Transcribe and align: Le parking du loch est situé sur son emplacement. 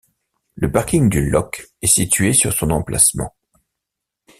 Le 0.55 0.71
parking 0.71 1.09
du 1.09 1.29
loch 1.29 1.63
est 1.83 1.85
situé 1.85 2.33
sur 2.33 2.53
son 2.53 2.71
emplacement. 2.71 3.35